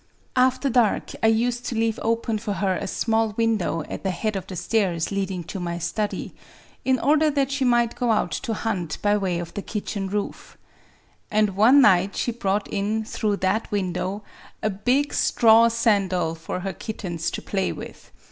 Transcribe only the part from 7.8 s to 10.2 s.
go out to hunt by way of the kitchen